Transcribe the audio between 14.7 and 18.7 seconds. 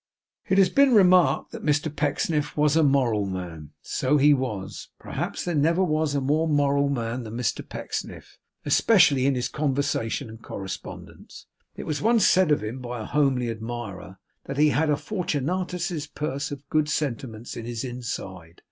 a Fortunatus's purse of good sentiments in his inside.